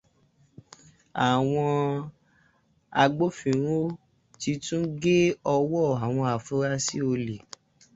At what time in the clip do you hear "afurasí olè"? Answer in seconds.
6.35-7.35